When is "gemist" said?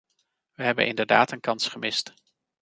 1.67-2.13